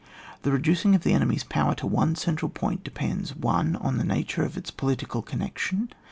The 0.41 0.51
reducing 0.51 0.97
the 0.97 1.13
enemy's 1.13 1.43
power 1.43 1.75
to 1.75 1.85
one 1.85 2.15
central 2.15 2.49
point 2.49 2.83
depends—* 2.83 3.35
1. 3.35 3.75
On 3.75 3.97
the 3.99 4.03
nature 4.03 4.41
of 4.43 4.57
its 4.57 4.71
political 4.71 5.21
con 5.21 5.41
nection. 5.41 5.91